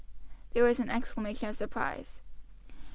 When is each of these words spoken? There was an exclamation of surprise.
There 0.53 0.63
was 0.63 0.79
an 0.79 0.89
exclamation 0.89 1.47
of 1.49 1.57
surprise. 1.57 2.23